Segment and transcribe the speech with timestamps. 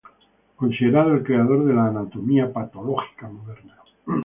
[0.55, 3.75] Considerado el creador de la anatomía patológica moderna.